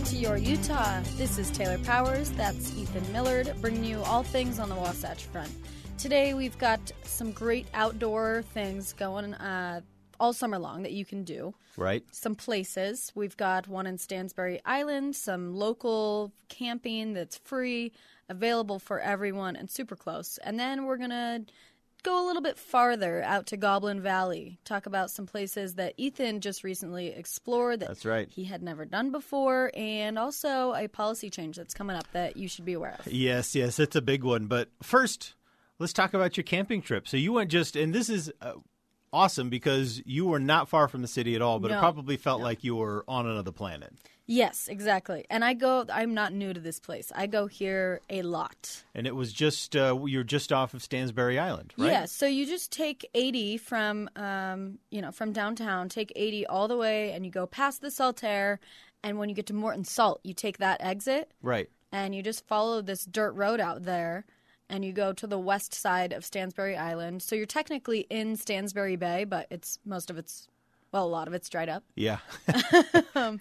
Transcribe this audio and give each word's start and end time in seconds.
Welcome 0.00 0.16
to 0.16 0.22
Your 0.22 0.38
Utah. 0.38 1.02
This 1.18 1.36
is 1.36 1.50
Taylor 1.50 1.76
Powers. 1.76 2.30
That's 2.30 2.74
Ethan 2.74 3.12
Millard, 3.12 3.52
bringing 3.60 3.84
you 3.84 4.00
all 4.04 4.22
things 4.22 4.58
on 4.58 4.70
the 4.70 4.74
Wasatch 4.74 5.24
Front. 5.24 5.52
Today 5.98 6.32
we've 6.32 6.56
got 6.56 6.80
some 7.02 7.32
great 7.32 7.66
outdoor 7.74 8.42
things 8.54 8.94
going 8.94 9.34
uh, 9.34 9.82
all 10.18 10.32
summer 10.32 10.58
long 10.58 10.84
that 10.84 10.92
you 10.92 11.04
can 11.04 11.22
do. 11.22 11.52
Right. 11.76 12.02
Some 12.12 12.34
places. 12.34 13.12
We've 13.14 13.36
got 13.36 13.68
one 13.68 13.86
in 13.86 13.98
Stansbury 13.98 14.62
Island, 14.64 15.16
some 15.16 15.54
local 15.54 16.32
camping 16.48 17.12
that's 17.12 17.36
free, 17.36 17.92
available 18.30 18.78
for 18.78 19.00
everyone, 19.00 19.54
and 19.54 19.70
super 19.70 19.96
close. 19.96 20.38
And 20.38 20.58
then 20.58 20.86
we're 20.86 20.96
going 20.96 21.10
to 21.10 21.44
go 22.02 22.24
a 22.24 22.26
little 22.26 22.42
bit 22.42 22.58
farther 22.58 23.22
out 23.22 23.46
to 23.46 23.56
Goblin 23.56 24.00
Valley, 24.00 24.58
talk 24.64 24.86
about 24.86 25.10
some 25.10 25.26
places 25.26 25.74
that 25.74 25.94
Ethan 25.96 26.40
just 26.40 26.64
recently 26.64 27.08
explored 27.08 27.80
that 27.80 27.88
That's 27.88 28.04
right. 28.04 28.28
he 28.30 28.44
had 28.44 28.62
never 28.62 28.84
done 28.84 29.10
before, 29.12 29.70
and 29.74 30.18
also 30.18 30.74
a 30.74 30.88
policy 30.88 31.30
change 31.30 31.56
that's 31.56 31.74
coming 31.74 31.96
up 31.96 32.06
that 32.12 32.36
you 32.36 32.48
should 32.48 32.64
be 32.64 32.72
aware 32.74 32.96
of. 32.98 33.12
Yes, 33.12 33.54
yes, 33.54 33.78
it's 33.78 33.96
a 33.96 34.02
big 34.02 34.24
one. 34.24 34.46
But 34.46 34.70
first, 34.82 35.34
let's 35.78 35.92
talk 35.92 36.14
about 36.14 36.36
your 36.36 36.44
camping 36.44 36.82
trip. 36.82 37.08
So 37.08 37.16
you 37.16 37.32
went 37.32 37.50
just, 37.50 37.76
and 37.76 37.94
this 37.94 38.08
is 38.08 38.32
uh, 38.40 38.54
awesome 39.12 39.50
because 39.50 40.02
you 40.06 40.26
were 40.26 40.40
not 40.40 40.68
far 40.68 40.88
from 40.88 41.02
the 41.02 41.08
city 41.08 41.34
at 41.34 41.42
all, 41.42 41.58
but 41.58 41.70
it 41.70 41.78
probably 41.78 42.16
felt 42.16 42.40
like 42.40 42.64
you 42.64 42.76
were 42.76 43.04
on 43.08 43.26
another 43.26 43.52
planet. 43.52 43.92
Yes, 44.26 44.68
exactly. 44.68 45.26
And 45.28 45.44
I 45.44 45.54
go, 45.54 45.84
I'm 45.92 46.14
not 46.14 46.32
new 46.32 46.54
to 46.54 46.60
this 46.60 46.78
place. 46.78 47.10
I 47.16 47.26
go 47.26 47.48
here 47.48 48.00
a 48.08 48.22
lot. 48.22 48.84
And 48.94 49.04
it 49.08 49.16
was 49.16 49.32
just, 49.32 49.74
uh, 49.74 49.98
you're 50.06 50.22
just 50.22 50.52
off 50.52 50.72
of 50.72 50.82
Stansbury 50.84 51.36
Island, 51.36 51.74
right? 51.76 51.86
Yeah, 51.90 52.04
so 52.04 52.26
you 52.26 52.46
just 52.46 52.70
take 52.70 53.08
80 53.12 53.56
from, 53.56 54.08
um, 54.14 54.78
you 54.90 55.02
know, 55.02 55.10
from 55.10 55.32
downtown, 55.32 55.88
take 55.88 56.12
80 56.14 56.46
all 56.46 56.68
the 56.68 56.76
way, 56.76 57.10
and 57.10 57.24
you 57.26 57.32
go 57.32 57.44
past 57.46 57.80
the 57.80 57.88
Saltair. 57.88 58.58
And 59.02 59.18
when 59.18 59.28
you 59.30 59.34
get 59.34 59.46
to 59.46 59.54
Morton 59.54 59.82
Salt, 59.84 60.20
you 60.22 60.32
take 60.32 60.58
that 60.58 60.80
exit, 60.80 61.32
Right. 61.42 61.68
and 61.90 62.14
you 62.14 62.22
just 62.22 62.46
follow 62.46 62.82
this 62.82 63.04
dirt 63.06 63.32
road 63.32 63.58
out 63.58 63.84
there, 63.84 64.26
and 64.70 64.84
you 64.84 64.92
go 64.92 65.12
to 65.12 65.26
the 65.26 65.38
west 65.38 65.74
side 65.74 66.12
of 66.12 66.24
Stansbury 66.24 66.76
Island. 66.76 67.22
So 67.22 67.34
you're 67.34 67.44
technically 67.44 68.06
in 68.08 68.36
Stansbury 68.36 68.96
Bay, 68.96 69.24
but 69.24 69.46
it's 69.50 69.78
most 69.84 70.08
of 70.08 70.16
it's, 70.16 70.48
well, 70.92 71.04
a 71.04 71.08
lot 71.08 71.28
of 71.28 71.34
it's 71.34 71.48
dried 71.48 71.68
up. 71.68 71.82
Yeah. 71.96 72.18
and 73.14 73.40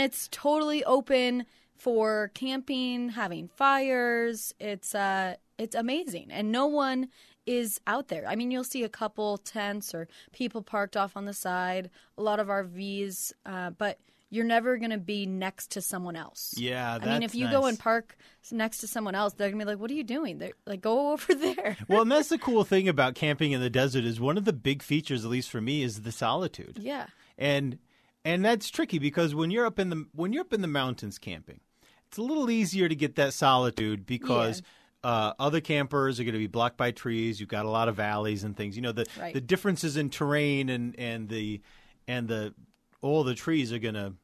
it's 0.00 0.28
totally 0.30 0.84
open 0.84 1.46
for 1.76 2.30
camping, 2.34 3.10
having 3.10 3.48
fires. 3.48 4.52
It's 4.58 4.94
uh 4.94 5.36
it's 5.56 5.76
amazing. 5.76 6.30
And 6.30 6.50
no 6.50 6.66
one 6.66 7.08
is 7.46 7.80
out 7.86 8.08
there. 8.08 8.24
I 8.26 8.34
mean, 8.34 8.50
you'll 8.50 8.64
see 8.64 8.82
a 8.82 8.88
couple 8.88 9.38
tents 9.38 9.94
or 9.94 10.08
people 10.32 10.62
parked 10.62 10.96
off 10.96 11.16
on 11.16 11.26
the 11.26 11.34
side, 11.34 11.90
a 12.18 12.22
lot 12.22 12.40
of 12.40 12.48
RVs, 12.48 13.32
uh, 13.46 13.70
but 13.70 13.98
you're 14.34 14.44
never 14.44 14.76
going 14.76 14.90
to 14.90 14.98
be 14.98 15.26
next 15.26 15.70
to 15.72 15.80
someone 15.80 16.16
else. 16.16 16.54
Yeah, 16.56 16.98
I 17.00 17.04
mean, 17.06 17.22
if 17.22 17.34
you 17.34 17.48
go 17.50 17.66
and 17.66 17.78
park 17.78 18.16
next 18.50 18.78
to 18.78 18.86
someone 18.88 19.14
else, 19.14 19.32
they're 19.34 19.48
going 19.48 19.58
to 19.60 19.64
be 19.64 19.70
like, 19.72 19.78
"What 19.80 19.90
are 19.90 19.94
you 19.94 20.04
doing?" 20.04 20.38
They're 20.38 20.52
like, 20.66 20.80
"Go 20.80 21.12
over 21.12 21.34
there." 21.34 21.76
well, 21.88 22.02
and 22.02 22.10
that's 22.12 22.28
the 22.28 22.38
cool 22.48 22.64
thing 22.64 22.88
about 22.88 23.14
camping 23.14 23.52
in 23.52 23.60
the 23.60 23.70
desert 23.70 24.04
is 24.04 24.20
one 24.20 24.36
of 24.36 24.44
the 24.44 24.52
big 24.52 24.82
features, 24.82 25.24
at 25.24 25.30
least 25.30 25.50
for 25.50 25.60
me, 25.60 25.82
is 25.82 26.02
the 26.02 26.12
solitude. 26.12 26.78
yeah. 26.80 27.06
and 27.38 27.78
and 28.24 28.44
that's 28.44 28.70
tricky 28.70 28.98
because 28.98 29.34
when 29.34 29.50
you're 29.50 29.66
up 29.66 29.78
in 29.78 29.90
the 29.90 30.06
when 30.14 30.32
you're 30.32 30.42
up 30.42 30.52
in 30.52 30.62
the 30.62 30.68
mountains 30.68 31.18
camping, 31.18 31.60
it's 32.08 32.18
a 32.18 32.22
little 32.22 32.50
easier 32.50 32.88
to 32.88 32.94
get 32.94 33.16
that 33.16 33.34
solitude 33.34 34.06
because 34.06 34.62
uh, 35.02 35.34
other 35.38 35.60
campers 35.60 36.18
are 36.18 36.24
going 36.24 36.32
to 36.32 36.38
be 36.38 36.46
blocked 36.46 36.78
by 36.78 36.90
trees. 36.90 37.38
You've 37.38 37.50
got 37.50 37.66
a 37.66 37.70
lot 37.70 37.88
of 37.90 37.96
valleys 37.96 38.42
and 38.42 38.56
things. 38.56 38.76
You 38.76 38.82
know 38.82 38.92
the 38.92 39.06
Right. 39.20 39.34
the 39.34 39.40
differences 39.40 39.96
in 39.96 40.08
terrain 40.10 40.70
and 40.70 40.98
and 40.98 41.28
the 41.28 41.60
and 42.08 42.26
the 42.28 42.54
all 43.02 43.22
the 43.24 43.34
trees 43.34 43.70
are 43.70 43.78
going 43.78 43.94
to 43.94 44.14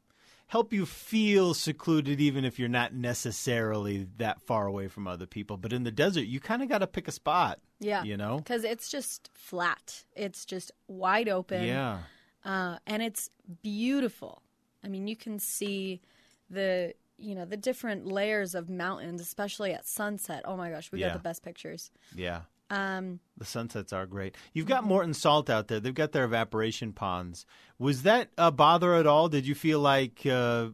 help 0.51 0.73
you 0.73 0.85
feel 0.85 1.53
secluded 1.53 2.19
even 2.19 2.43
if 2.43 2.59
you're 2.59 2.67
not 2.81 2.93
necessarily 2.93 4.07
that 4.17 4.41
far 4.41 4.67
away 4.67 4.87
from 4.89 5.07
other 5.07 5.25
people 5.25 5.55
but 5.57 5.71
in 5.71 5.83
the 5.83 5.91
desert 5.91 6.25
you 6.33 6.39
kind 6.41 6.61
of 6.61 6.67
got 6.67 6.79
to 6.79 6.87
pick 6.87 7.07
a 7.07 7.11
spot 7.11 7.59
Yeah. 7.79 8.03
you 8.03 8.17
know 8.17 8.41
Cuz 8.45 8.63
it's 8.65 8.89
just 8.89 9.29
flat. 9.33 10.03
It's 10.15 10.45
just 10.45 10.71
wide 10.87 11.29
open. 11.29 11.63
yeah 11.63 11.99
uh, 12.43 12.77
and 12.87 13.01
it's 13.03 13.29
beautiful. 13.61 14.41
I 14.83 14.87
mean, 14.87 15.05
you 15.07 15.15
can 15.15 15.37
see 15.39 16.01
the 16.49 16.93
you 17.17 17.35
know 17.35 17.45
the 17.45 17.57
different 17.57 18.07
layers 18.07 18.55
of 18.55 18.67
mountains, 18.67 19.21
especially 19.21 19.73
at 19.73 19.85
sunset. 19.87 20.41
Oh 20.45 20.57
my 20.57 20.69
gosh, 20.71 20.91
we 20.91 20.99
Yeah. 20.99 21.07
got 21.09 21.13
the 21.13 21.19
best 21.29 21.43
pictures. 21.43 21.91
Yeah. 22.15 22.41
Um, 22.71 23.19
The 23.37 23.43
sunsets 23.45 23.91
are 23.91 24.05
great. 24.05 24.35
You've 24.53 24.65
got 24.65 24.85
Morton 24.85 25.13
Salt 25.13 25.49
out 25.49 25.67
there. 25.67 25.79
They've 25.81 25.93
got 25.93 26.13
their 26.13 26.23
evaporation 26.23 26.93
ponds. 26.93 27.45
Was 27.77 28.03
that 28.03 28.29
a 28.37 28.49
bother 28.51 28.93
at 28.95 29.05
all? 29.05 29.27
Did 29.27 29.45
you 29.45 29.55
feel 29.55 29.79
like 29.79 30.25
uh, 30.25 30.69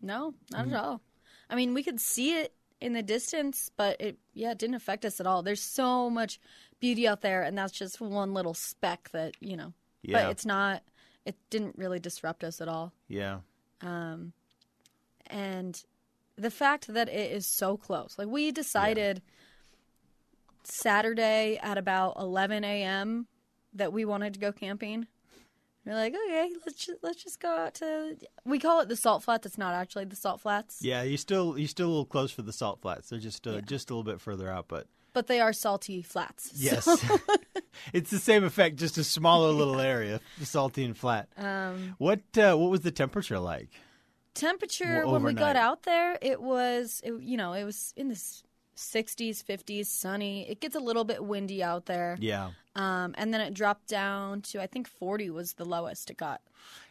no, 0.00 0.34
not 0.50 0.64
Mm-hmm. 0.66 0.74
at 0.74 0.80
all. 0.84 1.00
I 1.50 1.54
mean, 1.56 1.74
we 1.74 1.82
could 1.82 2.00
see 2.00 2.38
it 2.38 2.54
in 2.80 2.92
the 2.94 3.02
distance, 3.02 3.70
but 3.76 4.00
it 4.00 4.18
yeah, 4.32 4.52
it 4.52 4.58
didn't 4.58 4.76
affect 4.76 5.04
us 5.04 5.20
at 5.20 5.26
all. 5.26 5.42
There's 5.42 5.60
so 5.60 6.08
much 6.10 6.40
beauty 6.80 7.06
out 7.06 7.20
there, 7.20 7.42
and 7.42 7.56
that's 7.56 7.72
just 7.72 8.00
one 8.00 8.32
little 8.34 8.54
speck 8.54 9.10
that 9.12 9.34
you 9.40 9.56
know. 9.56 9.72
Yeah. 10.02 10.22
But 10.24 10.30
it's 10.32 10.46
not. 10.46 10.82
It 11.24 11.36
didn't 11.50 11.76
really 11.78 11.98
disrupt 12.00 12.44
us 12.44 12.60
at 12.60 12.68
all. 12.68 12.92
yeah, 13.08 13.38
Um, 13.80 14.32
and 15.26 15.82
the 16.36 16.50
fact 16.50 16.88
that 16.92 17.08
it 17.08 17.32
is 17.32 17.46
so 17.46 17.76
close. 17.78 18.16
Like 18.18 18.28
we 18.28 18.52
decided 18.52 19.22
Saturday 20.66 21.58
at 21.62 21.78
about 21.78 22.16
11 22.18 22.64
a.m. 22.64 23.26
that 23.74 23.92
we 23.92 24.04
wanted 24.04 24.34
to 24.34 24.40
go 24.40 24.52
camping. 24.52 25.06
We're 25.86 25.94
like, 25.94 26.14
okay, 26.14 26.50
let's 26.64 26.86
just, 26.86 26.98
let's 27.02 27.22
just 27.22 27.40
go 27.40 27.48
out 27.54 27.74
to. 27.74 28.16
We 28.46 28.58
call 28.58 28.80
it 28.80 28.88
the 28.88 28.96
Salt 28.96 29.22
Flats. 29.22 29.44
It's 29.44 29.58
not 29.58 29.74
actually 29.74 30.06
the 30.06 30.16
Salt 30.16 30.40
Flats, 30.40 30.78
yeah? 30.80 31.02
You 31.02 31.18
still 31.18 31.58
you 31.58 31.66
still 31.66 31.86
a 31.86 31.90
little 31.90 32.04
close 32.06 32.30
for 32.30 32.40
the 32.42 32.54
salt 32.54 32.80
flats. 32.80 33.10
They're 33.10 33.18
just 33.18 33.46
uh, 33.46 33.60
just 33.60 33.90
a 33.90 33.94
little 33.94 34.10
bit 34.10 34.18
further 34.20 34.48
out, 34.50 34.64
but 34.68 34.86
but 35.12 35.26
they 35.26 35.40
are 35.40 35.52
salty 35.52 36.00
flats. 36.00 36.52
yes, 36.54 36.84
So, 36.86 37.18
it's 37.92 38.10
the 38.10 38.18
same 38.18 38.44
effect, 38.44 38.76
just 38.76 38.96
a 38.96 39.04
smaller 39.04 39.50
little 39.52 39.78
area, 39.78 40.20
salty 40.42 40.84
and 40.84 40.96
flat. 40.96 41.28
um, 41.36 41.94
What 41.98 42.20
uh, 42.38 42.54
what 42.56 42.70
was 42.70 42.80
the 42.80 42.90
temperature 42.90 43.38
like? 43.38 43.68
temperature 44.34 45.02
Well, 45.04 45.12
when 45.12 45.22
we 45.22 45.34
got 45.34 45.56
out 45.56 45.82
there, 45.84 46.18
it 46.22 46.40
was 46.40 47.00
it, 47.04 47.12
you 47.20 47.36
know 47.36 47.52
it 47.52 47.64
was 47.64 47.92
in 47.96 48.08
the 48.08 48.14
s- 48.14 48.42
60s, 48.76 49.42
50s, 49.44 49.86
sunny. 49.86 50.48
It 50.48 50.60
gets 50.60 50.74
a 50.76 50.80
little 50.80 51.04
bit 51.04 51.24
windy 51.24 51.62
out 51.62 51.86
there. 51.86 52.16
Yeah, 52.20 52.50
Um, 52.74 53.14
and 53.16 53.32
then 53.32 53.40
it 53.40 53.54
dropped 53.54 53.88
down 53.88 54.42
to 54.42 54.60
I 54.62 54.66
think 54.66 54.88
40 54.88 55.30
was 55.30 55.54
the 55.54 55.64
lowest 55.64 56.10
it 56.10 56.16
got. 56.16 56.40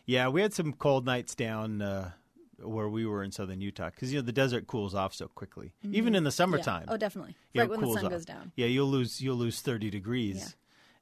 yeah. 0.06 0.28
We 0.30 0.42
had 0.42 0.54
some 0.54 0.74
cold 0.74 1.06
nights 1.06 1.36
down. 1.36 1.82
Uh, 1.82 2.12
where 2.60 2.88
we 2.88 3.06
were 3.06 3.24
in 3.24 3.32
southern 3.32 3.60
Utah, 3.60 3.90
because 3.90 4.14
you 4.14 4.20
know 4.20 4.26
the 4.26 4.32
desert 4.32 4.68
cools 4.68 4.96
off 4.96 5.14
so 5.14 5.28
quickly, 5.28 5.74
even 5.92 6.16
in 6.16 6.24
the 6.24 6.30
Yeah. 6.30 6.32
summertime. 6.32 6.86
Oh, 6.88 6.96
definitely. 6.96 7.36
Yeah, 7.52 7.64
right 7.64 7.70
when 7.72 7.82
the 7.82 7.88
sun 7.92 8.06
off. 8.06 8.12
goes 8.12 8.26
down. 8.26 8.54
Yeah, 8.56 8.68
you'll 8.68 8.88
lose 8.88 9.20
you'll 9.20 9.36
lose 9.36 9.60
thirty 9.60 9.90
degrees, 9.90 10.56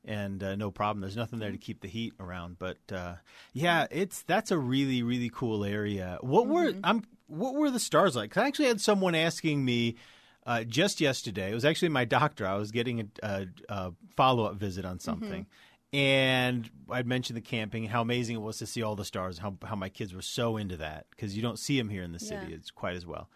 and 0.04 0.42
uh, 0.42 0.56
no 0.56 0.72
problem. 0.72 1.02
There's 1.02 1.16
nothing 1.16 1.34
Mm-hmm. 1.38 1.40
there 1.42 1.52
to 1.52 1.58
keep 1.60 1.82
the 1.82 1.88
heat 1.88 2.14
around. 2.20 2.58
But 2.58 2.78
uh, 2.92 3.16
yeah, 3.54 3.86
it's 3.92 4.24
that's 4.24 4.50
a 4.50 4.58
really 4.58 5.04
really 5.04 5.30
cool 5.32 5.64
area. 5.64 6.18
What 6.22 6.48
were 6.48 6.72
Mm-hmm. 6.72 6.80
I'm 6.84 7.04
what 7.28 7.54
were 7.54 7.70
the 7.70 7.80
stars 7.80 8.16
like? 8.16 8.32
'Cause 8.32 8.42
I 8.44 8.48
actually 8.48 8.70
had 8.70 8.82
someone 8.82 9.14
asking 9.14 9.64
me. 9.64 9.98
Uh, 10.46 10.64
just 10.64 11.00
yesterday, 11.00 11.52
it 11.52 11.54
was 11.54 11.66
actually 11.66 11.90
my 11.90 12.06
doctor. 12.06 12.48
I 12.48 12.56
was 12.56 12.72
getting 12.72 13.02
a, 13.02 13.06
a, 13.28 13.48
a 13.70 13.94
follow 14.16 14.46
up 14.46 14.56
visit 14.56 14.86
on 14.86 15.00
something, 15.00 15.46
and 15.94 16.70
I'd 16.90 17.06
mentioned 17.06 17.38
the 17.38 17.42
camping, 17.42 17.86
how 17.86 18.02
amazing 18.02 18.38
it 18.38 18.42
was 18.42 18.58
to 18.58 18.66
see 18.66 18.82
all 18.82 18.96
the 18.96 19.06
stars, 19.06 19.38
how 19.38 19.56
how 19.64 19.76
my 19.76 19.90
kids 19.90 20.14
were 20.14 20.22
so 20.22 20.58
into 20.58 20.78
that 20.78 21.06
because 21.12 21.36
you 21.36 21.42
don't 21.42 21.60
see 21.60 21.78
them 21.78 21.90
here 21.90 22.04
in 22.04 22.12
the 22.12 22.20
city. 22.20 22.48
Yeah. 22.50 22.56
It's 22.56 22.72
quite 22.72 22.96
as 22.96 23.06
well. 23.06 23.30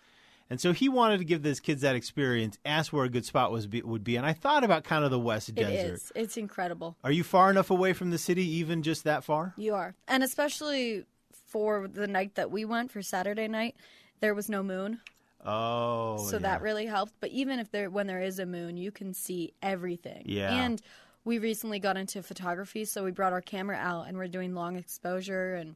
And 0.49 0.61
so 0.61 0.73
he 0.73 0.89
wanted 0.89 1.17
to 1.17 1.25
give 1.25 1.43
his 1.43 1.59
kids 1.59 1.81
that 1.81 1.95
experience, 1.95 2.59
asked 2.65 2.93
where 2.93 3.03
a 3.03 3.09
good 3.09 3.25
spot 3.25 3.51
was 3.51 3.65
be, 3.65 3.81
would 3.81 4.03
be, 4.03 4.15
and 4.15 4.25
I 4.25 4.33
thought 4.33 4.63
about 4.63 4.83
kind 4.83 5.03
of 5.03 5.09
the 5.09 5.19
West 5.19 5.49
It 5.49 5.55
Desert. 5.55 5.93
is. 5.95 6.11
It's 6.15 6.37
incredible. 6.37 6.95
Are 7.03 7.11
you 7.11 7.23
far 7.23 7.49
enough 7.49 7.71
away 7.71 7.93
from 7.93 8.11
the 8.11 8.19
city, 8.19 8.47
even 8.57 8.83
just 8.83 9.05
that 9.05 9.23
far? 9.23 9.53
You 9.57 9.73
are. 9.73 9.95
And 10.07 10.23
especially 10.23 11.05
for 11.31 11.87
the 11.87 12.05
night 12.07 12.35
that 12.35 12.51
we 12.51 12.63
went 12.63 12.91
for 12.91 13.01
Saturday 13.01 13.47
night, 13.47 13.75
there 14.19 14.35
was 14.35 14.47
no 14.47 14.61
moon. 14.61 14.99
Oh, 15.45 16.25
so 16.29 16.39
that 16.39 16.61
really 16.61 16.85
helped. 16.87 17.13
But 17.19 17.29
even 17.29 17.59
if 17.59 17.71
there 17.71 17.89
when 17.89 18.07
there 18.07 18.21
is 18.21 18.39
a 18.39 18.45
moon, 18.45 18.77
you 18.77 18.91
can 18.91 19.13
see 19.13 19.53
everything. 19.61 20.23
Yeah. 20.25 20.53
And 20.53 20.81
we 21.23 21.39
recently 21.39 21.79
got 21.79 21.97
into 21.97 22.23
photography, 22.23 22.85
so 22.85 23.03
we 23.03 23.11
brought 23.11 23.33
our 23.33 23.41
camera 23.41 23.77
out 23.77 24.07
and 24.07 24.17
we're 24.17 24.27
doing 24.27 24.53
long 24.53 24.75
exposure, 24.75 25.55
and 25.55 25.75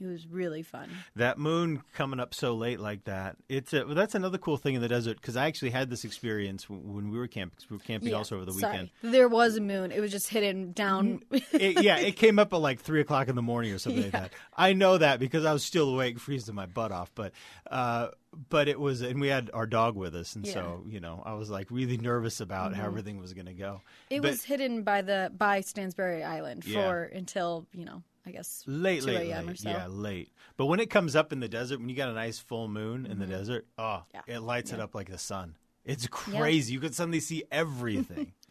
it 0.00 0.06
was 0.06 0.26
really 0.26 0.62
fun. 0.62 0.88
That 1.16 1.38
moon 1.38 1.82
coming 1.94 2.20
up 2.20 2.32
so 2.34 2.54
late 2.54 2.80
like 2.80 3.04
that. 3.04 3.36
It's 3.48 3.72
a, 3.74 3.84
well, 3.84 3.94
that's 3.94 4.14
another 4.14 4.38
cool 4.38 4.56
thing 4.56 4.74
in 4.74 4.80
the 4.80 4.88
desert 4.88 5.20
because 5.20 5.36
I 5.36 5.46
actually 5.46 5.70
had 5.70 5.90
this 5.90 6.04
experience 6.04 6.68
when 6.70 7.10
we 7.10 7.18
were 7.18 7.26
camping. 7.28 7.58
We 7.68 7.76
were 7.76 7.82
camping 7.82 8.14
also 8.14 8.36
over 8.36 8.44
the 8.46 8.52
sorry. 8.52 8.72
weekend. 8.72 8.90
There 9.02 9.28
was 9.28 9.56
a 9.56 9.60
moon. 9.60 9.92
It 9.92 10.00
was 10.00 10.10
just 10.10 10.28
hidden 10.28 10.72
down. 10.72 11.20
It, 11.52 11.82
yeah, 11.82 11.98
it 11.98 12.16
came 12.16 12.38
up 12.38 12.52
at 12.52 12.56
like 12.60 12.80
three 12.80 13.00
o'clock 13.00 13.28
in 13.28 13.36
the 13.36 13.42
morning 13.42 13.72
or 13.72 13.78
something 13.78 14.04
like 14.04 14.12
that. 14.12 14.32
I 14.56 14.72
know 14.72 14.96
that 14.98 15.20
because 15.20 15.44
I 15.44 15.52
was 15.52 15.62
still 15.64 15.90
awake, 15.90 16.18
freezing 16.18 16.54
my 16.54 16.66
butt 16.66 16.92
off. 16.92 17.10
But, 17.14 17.32
uh, 17.70 18.08
but 18.48 18.68
it 18.68 18.78
was, 18.78 19.02
and 19.02 19.20
we 19.20 19.28
had 19.28 19.50
our 19.52 19.66
dog 19.66 19.96
with 19.96 20.14
us, 20.14 20.36
and 20.36 20.46
so 20.46 20.84
you 20.86 21.00
know, 21.00 21.22
I 21.26 21.34
was 21.34 21.50
like 21.50 21.66
really 21.70 21.96
nervous 21.96 22.40
about 22.40 22.74
how 22.74 22.86
everything 22.86 23.18
was 23.20 23.32
going 23.34 23.46
to 23.46 23.52
go. 23.54 23.82
Mm-hmm. 23.82 24.14
it 24.14 24.22
But 24.22 24.30
was 24.30 24.44
hidden 24.44 24.82
by 24.84 25.02
the 25.02 25.32
by 25.36 25.60
Stansbury 25.62 26.22
Island 26.22 26.64
Yeah. 26.64 26.80
for 26.82 27.02
until 27.04 27.66
you 27.72 27.84
know, 27.84 28.02
I 28.26 28.30
guess 28.32 28.62
late, 28.66 29.00
2 29.02 29.06
late, 29.06 29.46
late. 29.46 29.58
so. 29.58 29.70
Yeah, 29.70 29.86
late. 29.88 30.30
But 30.56 30.66
when 30.66 30.78
it 30.80 30.90
comes 30.90 31.16
up 31.16 31.32
in 31.32 31.40
the 31.40 31.48
desert, 31.48 31.78
when 31.80 31.88
you 31.88 31.96
got 31.96 32.08
a 32.10 32.12
nice 32.14 32.38
full 32.38 32.68
moon 32.68 33.06
in 33.06 33.18
the 33.18 33.26
desert, 33.26 33.66
oh, 33.78 33.82
Mm-hmm. 33.82 34.18
Yeah. 34.28 34.36
it 34.36 34.40
lights 34.40 34.72
it 34.72 34.80
up 34.80 34.94
like 34.94 35.08
the 35.10 35.18
sun. 35.18 35.56
It's 35.84 36.06
crazy. 36.08 36.74
You 36.74 36.80
could 36.80 36.94
suddenly 36.94 37.20
see 37.20 37.44
everything. 37.50 38.32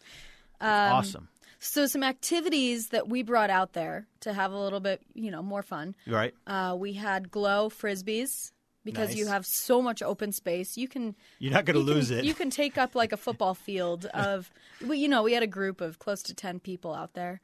Um, 0.61 0.67
awesome, 0.69 1.29
So 1.59 1.85
some 1.87 2.03
activities 2.03 2.89
that 2.89 3.07
we 3.07 3.23
brought 3.23 3.49
out 3.49 3.71
there 3.71 4.07
to 4.21 4.33
have 4.33 4.51
a 4.51 4.57
little 4.59 4.81
bit, 4.81 5.01
you 5.13 5.31
know, 5.31 5.41
more 5.41 5.61
fun. 5.63 5.95
right? 6.05 6.33
Uh, 6.45 6.75
we 6.77 6.91
had 6.93 7.31
glow 7.31 7.69
frisbees 7.69 8.51
because 8.83 9.15
you 9.15 9.27
have 9.27 9.45
so 9.45 9.81
much 9.81 10.01
open 10.03 10.33
space. 10.33 10.75
You 10.75 10.89
can 10.89 11.15
You're 11.37 11.53
not 11.53 11.63
going 11.63 11.75
to 11.75 11.79
you 11.79 11.85
can- 11.85 11.93
lose 11.95 12.11
it. 12.11 12.25
You 12.25 12.33
can 12.33 12.49
take 12.49 12.77
up 12.77 12.93
like 12.93 13.13
a 13.13 13.17
football 13.17 13.53
field 13.53 14.03
of, 14.07 14.51
well, 14.81 14.95
you 14.95 15.07
know, 15.07 15.23
we 15.23 15.31
had 15.31 15.43
a 15.43 15.47
group 15.47 15.79
of 15.79 15.97
close 15.97 16.21
to 16.23 16.33
ten 16.33 16.59
people 16.59 16.93
out 16.93 17.13
there, 17.13 17.39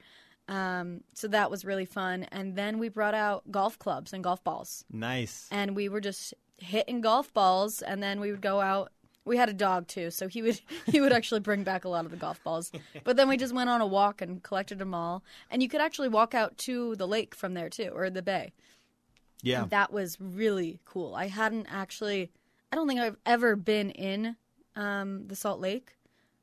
um, 0.47 1.01
so 1.13 1.27
that 1.29 1.49
was 1.49 1.65
really 1.65 1.85
fun. 1.85 2.23
And 2.31 2.55
then 2.55 2.77
we 2.77 2.89
brought 2.89 3.13
out 3.13 3.49
golf 3.51 3.79
clubs 3.79 4.13
and 4.13 4.23
golf 4.23 4.43
balls, 4.43 4.85
nice. 4.91 5.47
and 5.51 5.75
we 5.75 5.89
were 5.89 6.01
just 6.01 6.33
hitting 6.57 7.01
golf 7.01 7.33
balls, 7.33 7.81
and 7.81 8.01
then 8.01 8.19
we 8.19 8.31
would 8.31 8.41
go 8.41 8.61
out. 8.61 8.91
We 9.25 9.37
had 9.37 9.49
a 9.49 9.53
dog 9.53 9.87
too, 9.87 10.11
so 10.11 10.27
he 10.27 10.41
would 10.41 10.59
he 10.85 11.01
would 11.01 11.13
actually 11.13 11.39
bring 11.39 11.63
back 11.63 11.85
a 11.85 11.89
lot 11.89 12.05
of 12.05 12.11
the 12.11 12.17
golf 12.17 12.43
balls. 12.43 12.71
But 13.03 13.17
then 13.17 13.27
we 13.27 13.37
just 13.37 13.53
went 13.53 13.69
on 13.69 13.81
a 13.81 13.87
walk 13.87 14.21
and 14.21 14.41
collected 14.41 14.79
them 14.79 14.93
all, 14.93 15.23
and 15.49 15.61
you 15.61 15.69
could 15.69 15.81
actually 15.81 16.09
walk 16.09 16.33
out 16.33 16.57
to 16.59 16.95
the 16.95 17.07
lake 17.07 17.35
from 17.35 17.53
there 17.53 17.69
too, 17.69 17.91
or 17.93 18.09
the 18.09 18.21
bay. 18.21 18.53
Yeah. 19.41 19.65
That 19.69 19.93
was 19.93 20.17
really 20.19 20.79
cool. 20.85 21.13
I 21.13 21.27
hadn't 21.27 21.67
actually, 21.69 22.31
I 22.71 22.75
don't 22.75 22.87
think 22.87 22.99
I've 22.99 23.17
ever 23.27 23.55
been 23.55 23.91
in 23.91 24.35
um, 24.75 25.27
the 25.27 25.35
Salt 25.35 25.59
Lake 25.59 25.95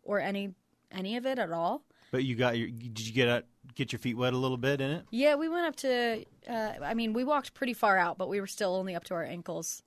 or 0.04 0.20
any 0.20 0.54
any 0.92 1.16
of 1.16 1.26
it 1.26 1.38
at 1.38 1.50
all. 1.50 1.82
But 2.10 2.24
you 2.24 2.36
got 2.36 2.58
your. 2.58 2.68
Did 2.68 3.06
you 3.06 3.12
get 3.12 3.28
out, 3.28 3.44
get 3.74 3.92
your 3.92 3.98
feet 3.98 4.16
wet 4.16 4.32
a 4.32 4.36
little 4.38 4.56
bit 4.56 4.80
in 4.80 4.90
it? 4.90 5.04
Yeah, 5.10 5.34
we 5.36 5.48
went 5.48 5.66
up 5.66 5.76
to. 5.76 6.24
Uh, 6.48 6.72
I 6.82 6.94
mean, 6.94 7.12
we 7.12 7.24
walked 7.24 7.54
pretty 7.54 7.74
far 7.74 7.98
out, 7.98 8.18
but 8.18 8.28
we 8.28 8.40
were 8.40 8.46
still 8.46 8.74
only 8.74 8.94
up 8.94 9.04
to 9.04 9.14
our 9.14 9.24
ankles. 9.24 9.82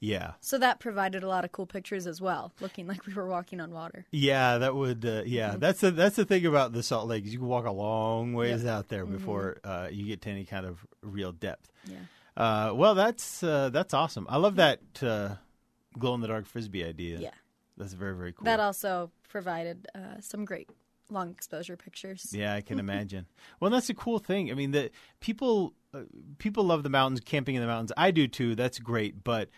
Yeah. 0.00 0.32
So 0.40 0.58
that 0.58 0.78
provided 0.78 1.24
a 1.24 1.28
lot 1.28 1.44
of 1.44 1.50
cool 1.50 1.66
pictures 1.66 2.06
as 2.06 2.20
well, 2.20 2.52
looking 2.60 2.86
like 2.86 3.04
we 3.04 3.14
were 3.14 3.26
walking 3.26 3.60
on 3.60 3.72
water. 3.72 4.06
Yeah, 4.12 4.58
that 4.58 4.76
would. 4.76 5.04
Uh, 5.04 5.22
yeah, 5.26 5.50
Mm-hmm. 5.50 5.58
that's 5.58 5.80
the 5.80 5.90
that's 5.90 6.14
the 6.16 6.24
thing 6.24 6.46
about 6.46 6.72
the 6.72 6.82
Salt 6.84 7.08
Lake 7.08 7.24
is 7.26 7.32
you 7.32 7.38
can 7.40 7.48
walk 7.48 7.66
a 7.66 7.72
long 7.72 8.32
ways 8.32 8.64
out 8.64 8.84
Mm-hmm. 8.86 8.94
there 8.94 9.04
before 9.06 9.58
uh, 9.64 9.88
you 9.90 10.06
get 10.06 10.22
to 10.22 10.30
any 10.30 10.44
kind 10.44 10.66
of 10.66 10.86
real 11.02 11.32
depth. 11.32 11.70
Yeah. 11.84 11.96
Uh, 12.36 12.72
well, 12.74 12.94
that's 12.94 13.42
uh, 13.42 13.70
that's 13.70 13.92
awesome. 13.92 14.24
I 14.30 14.36
love 14.36 14.54
that 14.56 14.80
uh, 15.02 15.30
glow 15.98 16.14
in 16.14 16.20
the 16.20 16.28
dark 16.28 16.46
frisbee 16.46 16.84
idea. 16.84 17.18
Yeah. 17.18 17.30
that's 17.76 17.92
very 17.94 18.14
very 18.16 18.32
cool. 18.32 18.44
That 18.44 18.60
also 18.60 19.10
provided 19.28 19.88
uh, 19.96 20.20
some 20.20 20.44
great 20.44 20.70
long 21.10 21.30
exposure 21.30 21.76
pictures. 21.76 22.26
Yeah, 22.32 22.54
I 22.54 22.60
can 22.60 22.78
imagine. 22.86 23.26
Well, 23.60 23.70
that's 23.70 23.88
a 23.90 23.94
cool 23.94 24.18
thing. 24.18 24.50
I 24.50 24.54
mean, 24.54 24.72
that 24.72 24.90
people 25.20 25.74
uh, 25.94 26.02
people 26.38 26.64
love 26.64 26.82
the 26.82 26.90
mountains, 26.90 27.20
camping 27.24 27.54
in 27.54 27.60
the 27.60 27.66
mountains. 27.66 27.92
I 27.96 28.10
do 28.10 28.28
too. 28.28 28.54
That's 28.54 28.78
great, 28.78 29.24
but 29.24 29.48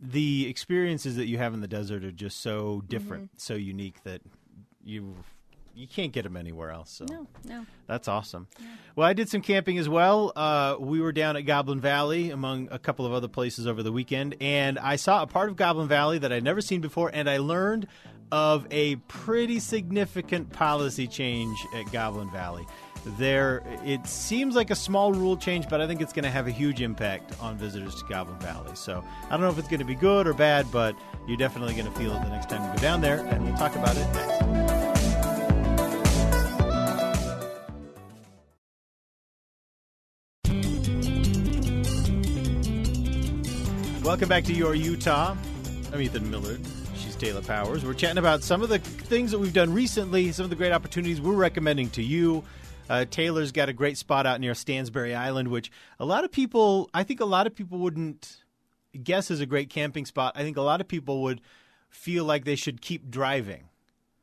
the 0.00 0.46
experiences 0.48 1.16
that 1.16 1.26
you 1.26 1.38
have 1.38 1.54
in 1.54 1.60
the 1.60 1.68
desert 1.68 2.04
are 2.04 2.12
just 2.12 2.40
so 2.40 2.82
different, 2.86 3.40
so 3.40 3.54
unique 3.54 4.02
that 4.04 4.20
you 4.84 5.14
you 5.74 5.86
can't 5.86 6.12
get 6.12 6.22
them 6.22 6.38
anywhere 6.38 6.70
else. 6.70 6.90
So 6.90 7.04
No, 7.10 7.26
no. 7.44 7.66
that's 7.86 8.08
awesome. 8.08 8.48
Well, 8.94 9.06
I 9.06 9.12
did 9.12 9.28
some 9.28 9.42
camping 9.42 9.76
as 9.76 9.90
well. 9.90 10.32
Uh, 10.34 10.76
we 10.80 11.02
were 11.02 11.12
down 11.12 11.36
at 11.36 11.42
Goblin 11.42 11.80
Valley, 11.80 12.30
among 12.30 12.68
a 12.70 12.78
couple 12.78 13.04
of 13.04 13.12
other 13.12 13.28
places 13.28 13.66
over 13.66 13.82
the 13.82 13.92
weekend, 13.92 14.36
and 14.40 14.78
I 14.78 14.96
saw 14.96 15.20
a 15.22 15.26
part 15.26 15.50
of 15.50 15.56
Goblin 15.56 15.86
Valley 15.86 16.16
that 16.18 16.32
I'd 16.32 16.44
never 16.44 16.62
seen 16.62 16.80
before, 16.80 17.10
and 17.12 17.28
I 17.28 17.36
learned 17.36 17.88
of 18.32 18.66
a 18.70 18.96
pretty 19.08 19.58
significant 19.60 20.50
policy 20.52 21.06
change 21.06 21.58
at 21.74 21.90
Goblin 21.92 22.30
Valley. 22.30 22.66
There, 23.18 23.62
it 23.84 24.04
seems 24.06 24.56
like 24.56 24.70
a 24.70 24.74
small 24.74 25.12
rule 25.12 25.36
change, 25.36 25.68
but 25.68 25.80
I 25.80 25.86
think 25.86 26.00
it's 26.00 26.12
going 26.12 26.24
to 26.24 26.30
have 26.30 26.48
a 26.48 26.50
huge 26.50 26.80
impact 26.80 27.40
on 27.40 27.56
visitors 27.56 27.94
to 27.94 28.04
Goblin 28.08 28.38
Valley. 28.40 28.74
So 28.74 29.04
I 29.26 29.30
don't 29.30 29.42
know 29.42 29.50
if 29.50 29.58
it's 29.58 29.68
going 29.68 29.78
to 29.78 29.86
be 29.86 29.94
good 29.94 30.26
or 30.26 30.34
bad, 30.34 30.66
but 30.72 30.96
you're 31.28 31.36
definitely 31.36 31.74
going 31.74 31.86
to 31.86 31.98
feel 31.98 32.10
it 32.10 32.20
the 32.24 32.30
next 32.30 32.48
time 32.48 32.68
you 32.68 32.76
go 32.76 32.82
down 32.82 33.00
there, 33.00 33.24
and 33.26 33.44
we'll 33.44 33.56
talk 33.56 33.76
about 33.76 33.96
it 33.96 34.12
next. 34.12 34.42
Welcome 44.04 44.28
back 44.28 44.44
to 44.44 44.52
Your 44.52 44.74
Utah. 44.74 45.36
I'm 45.92 46.00
Ethan 46.00 46.30
Millard. 46.30 46.60
Taylor 47.18 47.42
Powers. 47.42 47.84
We're 47.84 47.94
chatting 47.94 48.18
about 48.18 48.42
some 48.42 48.62
of 48.62 48.68
the 48.68 48.78
things 48.78 49.30
that 49.30 49.38
we've 49.38 49.52
done 49.52 49.72
recently, 49.72 50.30
some 50.32 50.44
of 50.44 50.50
the 50.50 50.56
great 50.56 50.72
opportunities 50.72 51.20
we're 51.20 51.34
recommending 51.34 51.88
to 51.90 52.02
you. 52.02 52.44
Uh, 52.88 53.04
Taylor's 53.10 53.52
got 53.52 53.68
a 53.68 53.72
great 53.72 53.96
spot 53.98 54.26
out 54.26 54.40
near 54.40 54.54
Stansbury 54.54 55.14
Island, 55.14 55.48
which 55.48 55.70
a 55.98 56.04
lot 56.04 56.24
of 56.24 56.30
people, 56.30 56.88
I 56.94 57.02
think 57.04 57.20
a 57.20 57.24
lot 57.24 57.46
of 57.46 57.54
people 57.54 57.78
wouldn't 57.78 58.36
guess 59.02 59.30
is 59.30 59.40
a 59.40 59.46
great 59.46 59.70
camping 59.70 60.04
spot. 60.06 60.32
I 60.36 60.42
think 60.42 60.56
a 60.56 60.62
lot 60.62 60.80
of 60.80 60.88
people 60.88 61.22
would 61.22 61.40
feel 61.88 62.24
like 62.24 62.44
they 62.44 62.56
should 62.56 62.80
keep 62.82 63.10
driving 63.10 63.64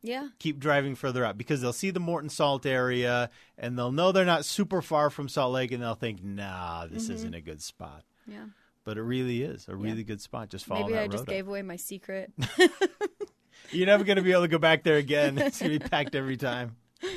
Yeah. 0.01 0.27
keep 0.39 0.59
driving 0.59 0.95
further 0.95 1.25
out 1.25 1.37
because 1.37 1.61
they'll 1.61 1.73
see 1.73 1.89
the 1.89 1.99
Morton 1.99 2.29
Salt 2.29 2.65
area 2.65 3.29
and 3.57 3.77
they'll 3.77 3.91
know 3.91 4.11
they're 4.11 4.25
not 4.25 4.45
super 4.45 4.81
far 4.81 5.09
from 5.09 5.27
Salt 5.27 5.53
Lake 5.53 5.71
and 5.71 5.81
they'll 5.81 5.95
think, 5.95 6.23
nah, 6.23 6.85
this 6.87 7.05
Mm-hmm. 7.05 7.13
isn't 7.13 7.33
a 7.33 7.41
good 7.41 7.61
spot. 7.61 8.03
Yeah. 8.27 8.45
But 8.85 8.97
it 8.97 9.01
really 9.03 9.43
is 9.43 9.67
a 9.69 9.75
really 9.75 10.03
good 10.03 10.19
spot. 10.21 10.49
Just 10.49 10.65
follow 10.65 10.87
Maybe 10.87 10.97
I 10.99 11.07
just 11.07 11.21
up. 11.23 11.27
gave 11.29 11.47
away 11.47 11.61
my 11.61 11.77
secret. 11.77 12.31
You're 13.71 13.87
never 13.87 14.03
going 14.03 14.17
to 14.17 14.21
be 14.21 14.31
able 14.31 14.41
to 14.43 14.47
go 14.47 14.57
back 14.59 14.83
there 14.83 14.97
again. 14.97 15.37
It's 15.37 15.59
going 15.59 15.71
to 15.71 15.79
be 15.79 15.89
packed 15.89 16.15
every 16.15 16.37
time. 16.37 16.75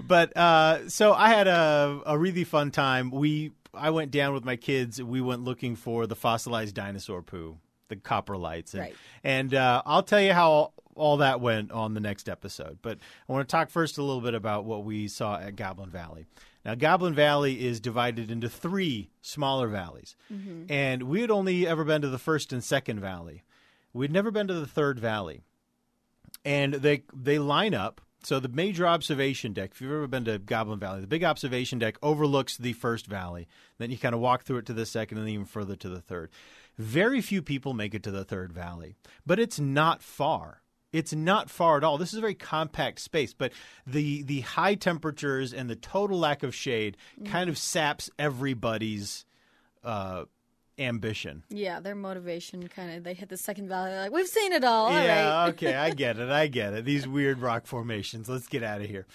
But 0.00 0.34
uh, 0.36 0.88
so 0.88 1.12
I 1.12 1.28
had 1.28 1.46
a, 1.46 2.00
a 2.06 2.16
really 2.18 2.44
fun 2.44 2.70
time. 2.70 3.10
We 3.10 3.52
I 3.74 3.90
went 3.90 4.10
down 4.10 4.32
with 4.32 4.44
my 4.44 4.56
kids. 4.56 5.02
We 5.02 5.20
went 5.20 5.44
looking 5.44 5.76
for 5.76 6.06
the 6.06 6.16
fossilized 6.16 6.74
dinosaur 6.74 7.20
poo, 7.22 7.58
the 7.88 7.96
coprolites, 7.96 8.72
and, 8.72 8.80
Right. 8.80 8.96
and 9.22 9.54
uh, 9.54 9.82
I'll 9.84 10.02
tell 10.02 10.20
you 10.20 10.32
how 10.32 10.72
all 10.94 11.18
that 11.18 11.40
went 11.40 11.70
on 11.70 11.92
the 11.94 12.00
next 12.00 12.28
episode. 12.28 12.78
But 12.82 12.98
I 13.28 13.32
want 13.32 13.46
to 13.48 13.52
talk 13.52 13.68
first 13.70 13.98
a 13.98 14.02
little 14.02 14.22
bit 14.22 14.34
about 14.34 14.64
what 14.64 14.84
we 14.84 15.06
saw 15.08 15.38
at 15.38 15.54
Goblin 15.56 15.90
Valley. 15.90 16.26
Now, 16.64 16.74
Goblin 16.74 17.14
Valley 17.14 17.64
is 17.64 17.80
divided 17.80 18.30
into 18.30 18.48
three 18.48 19.10
smaller 19.22 19.68
valleys, 19.68 20.14
mm-hmm. 20.32 20.70
and 20.70 21.04
we 21.04 21.22
had 21.22 21.30
only 21.30 21.66
ever 21.66 21.84
been 21.84 22.02
to 22.02 22.08
the 22.08 22.18
first 22.18 22.52
and 22.52 22.62
second 22.62 23.00
valley. 23.00 23.44
We'd 23.92 24.12
never 24.12 24.30
been 24.30 24.46
to 24.48 24.54
the 24.54 24.66
third 24.66 25.00
valley 25.00 25.42
and 26.44 26.74
they 26.74 27.02
they 27.14 27.38
line 27.38 27.74
up. 27.74 28.00
So 28.22 28.38
the 28.38 28.48
major 28.48 28.86
observation 28.86 29.54
deck, 29.54 29.70
if 29.72 29.80
you've 29.80 29.92
ever 29.92 30.06
been 30.06 30.26
to 30.26 30.38
Goblin 30.38 30.78
Valley, 30.78 31.00
the 31.00 31.06
big 31.06 31.24
observation 31.24 31.78
deck 31.78 31.96
overlooks 32.02 32.58
the 32.58 32.74
first 32.74 33.06
valley. 33.06 33.48
Then 33.78 33.90
you 33.90 33.96
kind 33.96 34.14
of 34.14 34.20
walk 34.20 34.42
through 34.42 34.58
it 34.58 34.66
to 34.66 34.74
the 34.74 34.84
second 34.84 35.16
and 35.16 35.26
then 35.26 35.32
even 35.32 35.46
further 35.46 35.74
to 35.76 35.88
the 35.88 36.02
third. 36.02 36.30
Very 36.76 37.22
few 37.22 37.40
people 37.40 37.72
make 37.72 37.94
it 37.94 38.02
to 38.02 38.10
the 38.10 38.24
third 38.24 38.52
valley, 38.52 38.96
but 39.24 39.38
it's 39.38 39.58
not 39.58 40.02
far. 40.02 40.60
It's 40.92 41.12
not 41.12 41.50
far 41.50 41.76
at 41.76 41.84
all. 41.84 41.98
This 41.98 42.12
is 42.12 42.18
a 42.18 42.20
very 42.20 42.34
compact 42.34 43.00
space, 43.00 43.32
but 43.32 43.52
the 43.86 44.22
the 44.22 44.40
high 44.40 44.74
temperatures 44.74 45.52
and 45.54 45.70
the 45.70 45.76
total 45.76 46.18
lack 46.18 46.42
of 46.42 46.54
shade 46.54 46.96
kind 47.24 47.48
of 47.48 47.56
saps 47.56 48.10
everybody's 48.18 49.24
uh, 49.84 50.24
ambition. 50.78 51.44
yeah, 51.50 51.78
their 51.80 51.94
motivation 51.94 52.66
kind 52.68 52.90
of, 52.96 53.04
they 53.04 53.14
hit 53.14 53.28
the 53.28 53.36
second 53.36 53.68
valley. 53.68 53.94
Like, 53.94 54.12
we've 54.12 54.26
seen 54.26 54.52
it 54.52 54.64
all. 54.64 54.86
All 54.86 54.92
yeah, 54.92 55.34
right. 55.42 55.48
okay, 55.50 55.74
I 55.76 55.90
get 55.94 56.18
it. 56.18 56.28
I 56.30 56.46
get 56.46 56.72
it. 56.72 56.84
These 56.84 57.06
weird 57.06 57.38
rock 57.40 57.66
formations. 57.66 58.28
Let's 58.28 58.46
get 58.48 58.62
out 58.62 58.80
of 58.80 58.86
here. 58.88 59.06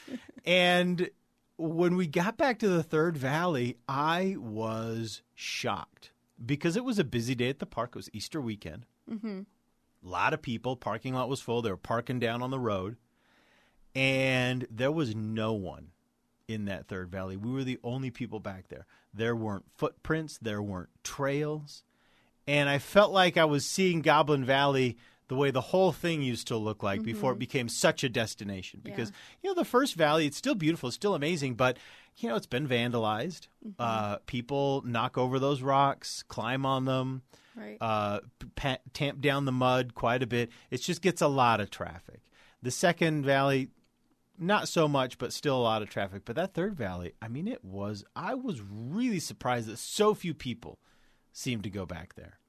And 0.45 1.09
when 1.57 1.95
we 1.95 2.07
got 2.07 2.37
back 2.37 2.59
to 2.59 2.67
the 2.67 2.83
third 2.83 3.17
valley, 3.17 3.77
I 3.87 4.35
was 4.37 5.23
shocked 5.33 6.11
because 6.45 6.75
it 6.77 6.83
was 6.85 6.99
a 6.99 7.03
busy 7.03 7.33
day 7.35 7.49
at 7.49 7.59
the 7.59 7.65
park. 7.65 7.91
It 7.91 7.95
was 7.95 8.09
Easter 8.13 8.39
weekend. 8.41 8.85
Mm-hmm. 9.11 9.41
A 10.05 10.09
lot 10.09 10.33
of 10.33 10.41
people. 10.41 10.75
Parking 10.75 11.13
lot 11.13 11.29
was 11.29 11.41
full. 11.41 11.61
They 11.61 11.71
were 11.71 11.77
parking 11.77 12.19
down 12.19 12.41
on 12.41 12.51
the 12.51 12.59
road, 12.59 12.97
and 13.95 14.67
there 14.69 14.91
was 14.91 15.15
no 15.15 15.53
one 15.53 15.87
in 16.47 16.65
that 16.65 16.87
third 16.87 17.09
valley. 17.09 17.35
We 17.35 17.51
were 17.51 17.63
the 17.63 17.79
only 17.83 18.11
people 18.11 18.39
back 18.39 18.67
there. 18.67 18.85
There 19.13 19.35
weren't 19.35 19.65
footprints. 19.75 20.37
There 20.37 20.61
weren't 20.61 20.89
trails 21.03 21.83
and 22.47 22.69
I 22.69 22.79
felt 22.79 23.11
like 23.11 23.37
I 23.37 23.45
was 23.45 23.65
seeing 23.65 24.01
Goblin 24.01 24.45
Valley 24.45 24.97
the 25.27 25.35
way 25.35 25.49
the 25.49 25.61
whole 25.61 25.91
thing 25.91 26.21
used 26.21 26.47
to 26.47 26.57
look 26.57 26.83
like 26.83 27.01
before 27.01 27.31
it 27.31 27.39
became 27.39 27.67
such 27.67 28.03
a 28.03 28.09
destination. 28.09 28.81
Because 28.83 29.11
you 29.41 29.49
know 29.49 29.55
the 29.55 29.65
first 29.65 29.95
valley, 29.95 30.27
it's 30.27 30.37
still 30.37 30.53
beautiful, 30.53 30.89
it's 30.89 30.95
still 30.95 31.15
amazing, 31.15 31.55
but 31.55 31.77
you 32.17 32.29
know 32.29 32.35
it's 32.35 32.45
been 32.45 32.67
vandalized. 32.67 33.47
Uh, 33.79 34.17
people 34.27 34.83
knock 34.85 35.17
over 35.17 35.39
those 35.39 35.63
rocks, 35.63 36.23
climb 36.27 36.63
on 36.63 36.85
them, 36.85 37.23
Right. 37.55 37.77
uh, 37.79 38.19
pa- 38.55 38.77
tamp 38.93 39.21
down 39.21 39.45
the 39.45 39.51
mud 39.51 39.93
quite 39.95 40.21
a 40.21 40.27
bit. 40.27 40.49
It 40.71 40.81
just 40.81 41.01
gets 41.01 41.21
a 41.21 41.27
lot 41.27 41.61
of 41.61 41.69
traffic. 41.69 42.21
The 42.61 42.71
second 42.71 43.23
valley, 43.25 43.69
not 44.37 44.67
so 44.67 44.87
much, 44.87 45.17
but 45.17 45.31
still 45.31 45.55
a 45.57 45.61
lot 45.63 45.81
of 45.81 45.89
traffic. 45.89 46.23
But 46.25 46.35
that 46.35 46.53
third 46.53 46.75
valley, 46.75 47.13
I 47.21 47.27
mean, 47.29 47.47
it 47.47 47.63
was. 47.63 48.03
I 48.15 48.33
was 48.33 48.61
really 48.61 49.19
surprised 49.19 49.67
that 49.69 49.77
so 49.79 50.13
few 50.13 50.33
people 50.33 50.79
seemed 51.31 51.63
to 51.63 51.69
go 51.69 51.85
back 51.85 52.15
there. 52.15 52.39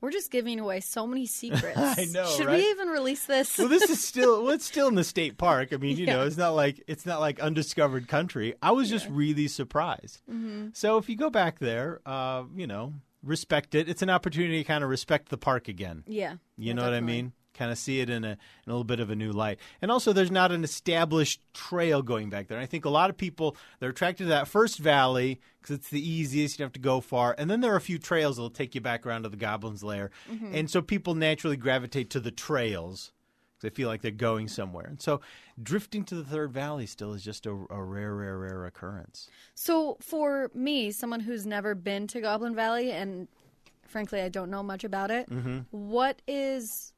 We're 0.00 0.10
just 0.10 0.30
giving 0.30 0.60
away 0.60 0.80
so 0.80 1.06
many 1.06 1.24
secrets. 1.40 1.78
I 1.78 2.06
know, 2.12 2.26
Should 2.36 2.44
right? 2.46 2.58
we 2.60 2.68
even 2.68 2.88
release 2.88 3.24
this? 3.24 3.56
well, 3.56 3.68
this 3.68 3.88
is 3.88 4.04
still 4.04 4.42
well, 4.44 4.52
it's 4.52 4.66
still 4.66 4.88
in 4.88 4.96
the 4.96 5.04
state 5.04 5.38
park. 5.38 5.72
I 5.72 5.76
mean, 5.78 5.96
you 5.96 6.04
know, 6.04 6.26
it's 6.26 6.36
not 6.36 6.50
like 6.50 6.82
it's 6.86 7.06
not 7.06 7.20
like 7.20 7.40
undiscovered 7.40 8.06
country. 8.08 8.54
I 8.60 8.72
was 8.72 8.90
just 8.90 9.08
really 9.08 9.48
surprised. 9.48 10.20
Mm-hmm. 10.30 10.68
So 10.74 10.98
if 10.98 11.08
you 11.08 11.16
go 11.16 11.30
back 11.30 11.58
there, 11.58 12.00
uh, 12.04 12.42
you 12.54 12.66
know, 12.66 12.92
respect 13.24 13.74
it. 13.74 13.88
It's 13.88 14.02
an 14.02 14.10
opportunity 14.10 14.58
to 14.58 14.64
kind 14.64 14.84
of 14.84 14.90
respect 14.90 15.28
the 15.30 15.38
park 15.38 15.68
again. 15.68 16.04
yeah. 16.06 16.36
You 16.56 16.74
know 16.74 16.84
what 16.84 16.94
I 16.94 17.00
mean? 17.00 17.32
Kind 17.54 17.70
of 17.70 17.78
see 17.78 18.00
it 18.00 18.10
in 18.10 18.24
a, 18.24 18.30
in 18.30 18.36
a 18.66 18.70
little 18.70 18.82
bit 18.84 18.98
of 18.98 19.10
a 19.10 19.14
new 19.14 19.30
light. 19.30 19.60
And 19.80 19.88
also, 19.90 20.12
there's 20.12 20.30
not 20.32 20.50
an 20.50 20.64
established 20.64 21.40
trail 21.54 22.02
going 22.02 22.28
back 22.28 22.48
there. 22.48 22.58
I 22.58 22.66
think 22.66 22.84
a 22.84 22.88
lot 22.90 23.10
of 23.10 23.16
people 23.16 23.56
they're 23.78 23.90
attracted 23.90 24.24
to 24.24 24.28
that 24.30 24.48
first 24.48 24.78
valley 24.78 25.40
because 25.62 25.76
it's 25.76 25.88
the 25.88 26.00
easiest. 26.06 26.58
You 26.58 26.64
don't 26.64 26.66
have 26.66 26.72
to 26.72 26.80
go 26.80 27.00
far, 27.00 27.34
and 27.38 27.48
then 27.48 27.60
there 27.60 27.72
are 27.72 27.76
a 27.76 27.80
few 27.80 27.98
trails 27.98 28.36
that'll 28.36 28.50
take 28.50 28.74
you 28.74 28.80
back 28.80 29.06
around 29.06 29.22
to 29.22 29.28
the 29.28 29.36
Goblin's 29.36 29.84
Lair, 29.84 30.10
Mm-hmm. 30.32 30.52
and 30.54 30.68
so 30.70 30.82
people 30.82 31.14
naturally 31.14 31.56
gravitate 31.56 32.10
to 32.10 32.18
the 32.20 32.32
trails 32.32 33.12
they 33.64 33.70
feel 33.70 33.88
like 33.88 34.02
they're 34.02 34.10
going 34.10 34.48
somewhere. 34.48 34.86
And 34.86 35.00
so, 35.00 35.20
drifting 35.62 36.04
to 36.04 36.14
the 36.14 36.24
third 36.24 36.52
valley 36.52 36.86
still 36.86 37.12
is 37.12 37.24
just 37.24 37.46
a, 37.46 37.50
a 37.50 37.82
rare, 37.82 38.14
rare, 38.14 38.38
rare 38.38 38.66
occurrence. 38.66 39.28
So 39.54 39.96
for 40.00 40.50
me, 40.54 40.90
someone 40.90 41.20
who's 41.20 41.46
never 41.46 41.74
been 41.74 42.06
to 42.08 42.20
Goblin 42.20 42.54
Valley, 42.54 42.92
and 42.92 43.28
frankly, 43.86 44.20
I 44.20 44.28
don't 44.28 44.50
know 44.50 44.62
much 44.62 44.84
about 44.84 45.10
it. 45.10 45.28
Mm-hmm. 45.30 45.60
what 45.70 46.20
is 46.26 46.92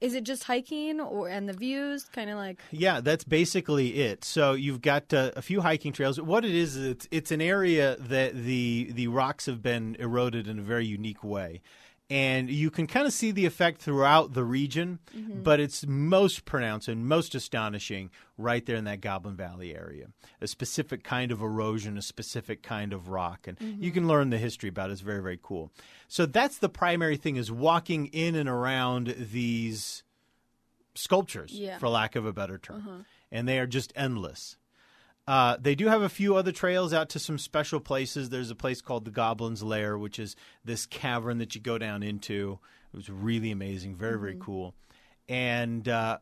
is 0.00 0.14
it 0.14 0.24
just 0.24 0.44
hiking 0.44 0.98
or 0.98 1.28
and 1.28 1.46
the 1.48 1.52
views 1.52 2.04
kind 2.04 2.30
of 2.30 2.36
like 2.36 2.58
Yeah, 2.70 3.00
that's 3.00 3.24
basically 3.24 4.00
it. 4.00 4.24
So 4.24 4.54
you've 4.54 4.80
got 4.80 5.12
uh, 5.12 5.32
a 5.36 5.42
few 5.42 5.60
hiking 5.60 5.92
trails. 5.92 6.20
What 6.20 6.44
it 6.44 6.54
is, 6.54 6.76
is 6.76 6.86
it's 6.86 7.08
it's 7.10 7.30
an 7.30 7.42
area 7.42 7.96
that 7.98 8.34
the 8.34 8.90
the 8.92 9.08
rocks 9.08 9.46
have 9.46 9.62
been 9.62 9.96
eroded 9.98 10.48
in 10.48 10.58
a 10.58 10.62
very 10.62 10.86
unique 10.86 11.22
way. 11.22 11.60
And 12.10 12.50
you 12.50 12.72
can 12.72 12.88
kind 12.88 13.06
of 13.06 13.12
see 13.12 13.30
the 13.30 13.46
effect 13.46 13.80
throughout 13.80 14.34
the 14.34 14.42
region, 14.42 14.98
mm-hmm. 15.16 15.42
but 15.44 15.60
it's 15.60 15.86
most 15.86 16.44
pronounced 16.44 16.88
and 16.88 17.06
most 17.06 17.36
astonishing 17.36 18.10
right 18.36 18.66
there 18.66 18.74
in 18.74 18.84
that 18.84 19.00
Goblin 19.00 19.36
Valley 19.36 19.76
area. 19.76 20.08
A 20.40 20.48
specific 20.48 21.04
kind 21.04 21.30
of 21.30 21.40
erosion, 21.40 21.96
a 21.96 22.02
specific 22.02 22.64
kind 22.64 22.92
of 22.92 23.08
rock, 23.10 23.46
and 23.46 23.56
you 23.60 23.66
mm-hmm. 23.68 23.90
can 23.90 24.08
learn 24.08 24.30
the 24.30 24.38
history 24.38 24.68
about 24.68 24.90
it. 24.90 24.94
It's 24.94 25.02
very, 25.02 25.22
very 25.22 25.38
cool. 25.40 25.70
So 26.08 26.26
that's 26.26 26.58
the 26.58 26.68
primary 26.68 27.16
thing: 27.16 27.36
is 27.36 27.52
walking 27.52 28.06
in 28.06 28.34
and 28.34 28.48
around 28.48 29.14
these 29.16 30.02
sculptures, 30.96 31.52
Yeah. 31.52 31.78
for 31.78 31.88
lack 31.88 32.16
of 32.16 32.26
a 32.26 32.32
better 32.32 32.58
term, 32.58 32.84
uh-huh. 32.86 33.02
and 33.30 33.46
they 33.46 33.60
are 33.60 33.66
just 33.66 33.92
endless. 33.94 34.56
Uh, 35.30 35.56
they 35.60 35.76
do 35.76 35.86
have 35.86 36.02
a 36.02 36.08
few 36.08 36.34
other 36.34 36.50
trails 36.50 36.92
out 36.92 37.08
to 37.10 37.18
some 37.20 37.38
special 37.38 37.78
places. 37.78 38.30
There's 38.30 38.50
a 38.50 38.54
place 38.56 38.80
called 38.80 39.04
the 39.04 39.12
Goblin's 39.12 39.62
Lair, 39.62 39.96
which 39.96 40.18
is 40.18 40.34
this 40.64 40.86
cavern 40.86 41.38
that 41.38 41.54
you 41.54 41.60
go 41.60 41.78
down 41.78 42.02
into. 42.02 42.58
It 42.92 42.96
was 42.96 43.08
really 43.08 43.52
amazing, 43.52 43.94
very 43.94 44.18
very 44.18 44.36
cool, 44.40 44.74
and 45.28 45.88
uh, 45.88 46.18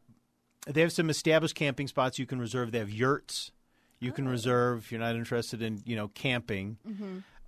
they 0.67 0.83
have 0.83 0.93
some 0.93 1.09
established 1.09 1.55
camping 1.55 1.88
spots 1.88 2.19
you 2.19 2.27
can 2.27 2.38
reserve. 2.38 2.71
They 2.73 2.79
have 2.81 2.91
yurts 2.91 3.50
you 4.00 4.12
can 4.12 4.29
reserve 4.29 4.79
if 4.85 4.93
you're 4.93 5.00
not 5.00 5.17
interested 5.17 5.62
in 5.62 5.81
you 5.87 5.97
know 5.97 6.09
camping. 6.09 6.77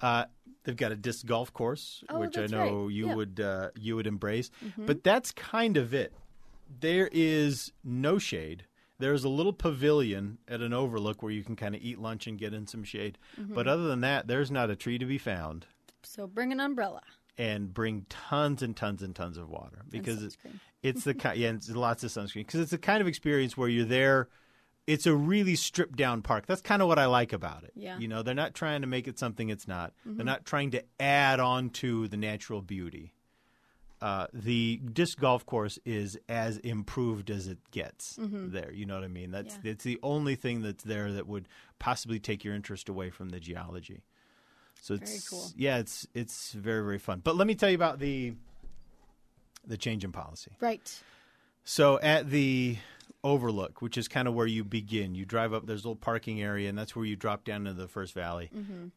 Uh, 0.00 0.25
they've 0.64 0.76
got 0.76 0.93
a 0.93 0.97
disc 0.97 1.26
golf 1.26 1.52
course, 1.52 2.02
Oh, 2.09 2.21
which 2.21 2.38
I 2.38 2.47
know 2.47 2.85
right. 2.85 2.93
you 2.95 3.09
Yeah. 3.09 3.14
would 3.14 3.40
uh, 3.40 3.69
you 3.79 3.97
would 3.97 4.07
embrace. 4.07 4.50
But 4.79 5.05
that's 5.05 5.31
kind 5.33 5.76
of 5.76 5.93
it. 5.93 6.14
There 6.81 7.11
is 7.12 7.73
no 7.85 8.19
shade. 8.19 8.64
There's 9.00 9.25
a 9.25 9.28
little 9.28 9.52
pavilion 9.52 10.38
at 10.47 10.61
an 10.61 10.73
overlook 10.73 11.23
where 11.23 11.33
you 11.33 11.42
can 11.42 11.57
kind 11.57 11.75
of 11.75 11.83
eat 11.83 11.99
lunch 11.99 12.26
and 12.26 12.38
get 12.38 12.54
in 12.54 12.66
some 12.66 12.85
shade. 12.85 13.19
Mm-hmm. 13.40 13.54
But 13.54 13.66
other 13.66 13.85
than 13.85 14.02
that, 14.02 14.26
there's 14.26 14.50
not 14.50 14.71
a 14.71 14.76
tree 14.76 14.99
to 14.99 15.07
be 15.07 15.19
found. 15.19 15.66
so 16.02 16.26
bring 16.26 16.52
an 16.52 16.61
umbrella 16.61 17.02
And 17.37 17.73
bring 17.73 18.07
tons 18.09 18.62
and 18.62 18.76
tons 18.76 19.02
and 19.02 19.14
tons 19.14 19.37
of 19.37 19.49
water 19.49 19.83
because 19.88 20.23
it's, 20.23 20.37
it's 20.83 21.04
the 21.04 21.14
kind 21.14 21.38
yeah, 21.38 21.49
and 21.49 21.69
lots 21.76 22.04
of 22.04 22.11
sunscreen 22.11 22.47
because 22.47 22.61
it's 22.61 22.71
the 22.71 22.78
kind 22.78 23.00
of 23.00 23.09
experience 23.09 23.57
where 23.57 23.69
you're 23.69 23.85
there. 23.85 24.28
It's 24.87 25.07
a 25.07 25.14
really 25.14 25.54
stripped 25.54 25.97
down 25.97 26.23
park. 26.23 26.47
That's 26.47 26.62
kind 26.62 26.83
of 26.83 26.88
what 26.88 26.99
I 26.99 27.07
like 27.07 27.33
about 27.33 27.62
it. 27.64 27.73
Yeah. 27.76 27.99
You 27.99 28.09
know, 28.09 28.23
they're 28.23 28.35
not 28.35 28.54
trying 28.54 28.80
to 28.80 28.88
make 28.88 29.07
it 29.07 29.19
something 29.19 29.49
it's 29.49 29.69
not. 29.69 29.92
They're 30.04 30.14
mm-hmm. 30.14 30.25
not 30.25 30.45
trying 30.45 30.73
to 30.73 30.83
add 30.99 31.38
on 31.38 31.71
to 31.71 32.09
the 32.09 32.16
natural 32.16 32.61
beauty. 32.61 33.14
Uh, 34.02 34.26
the 34.33 34.80
disc 34.92 35.19
golf 35.21 35.45
course 35.45 35.78
is 35.85 36.19
as 36.28 36.57
improved 36.59 37.30
as 37.30 37.47
it 37.49 37.59
gets 37.71 38.16
there. 38.19 38.73
You 38.73 38.87
know 38.87 38.95
what 38.95 39.04
I 39.04 39.09
mean? 39.09 39.30
That's 39.30 39.59
Yeah. 39.62 39.73
it's 39.73 39.85
the 39.85 39.99
only 40.02 40.37
thing 40.37 40.62
that's 40.62 40.85
there 40.85 41.12
that 41.12 41.26
would 41.26 41.47
possibly 41.78 42.19
take 42.19 42.42
your 42.42 42.54
interest 42.54 42.88
away 42.88 43.11
from 43.11 43.28
the 43.28 43.40
geology. 43.40 44.02
So 44.80 44.97
Very 44.97 45.11
it's 45.11 45.28
cool. 45.28 45.50
yeah, 45.57 45.78
it's 45.78 46.07
it's 46.14 46.52
very 46.52 46.83
very 46.83 46.99
fun. 46.99 47.21
But 47.23 47.37
let 47.37 47.47
me 47.47 47.54
tell 47.54 47.69
you 47.69 47.75
about 47.75 47.99
the 47.99 48.33
the 49.66 49.76
change 49.76 50.04
in 50.04 50.12
policy. 50.12 50.52
right 50.61 51.02
So 51.64 52.00
at 52.00 52.30
the 52.30 52.78
overlook, 53.23 53.83
which 53.83 53.99
is 53.99 54.09
kind 54.09 54.26
of 54.26 54.33
where 54.33 54.47
you 54.47 54.64
begin, 54.64 55.14
you 55.14 55.26
drive 55.26 55.52
up. 55.52 55.66
There's 55.66 55.85
a 55.85 55.88
little 55.88 55.97
parking 55.97 56.40
area, 56.40 56.71
and 56.71 56.78
that's 56.78 56.97
where 56.97 57.04
you 57.04 57.16
drop 57.16 57.45
down 57.45 57.66
into 57.66 57.75
the 57.75 57.87
first 57.88 58.14
valley. 58.14 58.50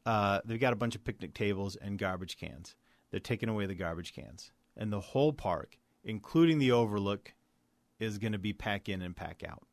Uh, 0.05 0.39
they've 0.45 0.59
got 0.61 0.71
a 0.71 0.77
bunch 0.77 0.95
of 0.95 1.03
picnic 1.03 1.33
tables 1.33 1.75
and 1.75 1.99
garbage 1.99 2.37
cans. 2.37 2.75
They're 3.11 3.19
taking 3.19 3.49
away 3.49 3.65
the 3.65 3.75
garbage 3.75 4.13
cans, 4.13 4.51
and 4.77 4.91
the 4.91 4.99
whole 4.99 5.33
park, 5.33 5.77
including 6.03 6.59
the 6.59 6.71
overlook, 6.71 7.33
is 7.99 8.17
going 8.17 8.33
to 8.33 8.39
be 8.39 8.53
pack 8.53 8.89
in 8.89 9.01
and 9.01 9.15
pack 9.15 9.43
out, 9.47 9.63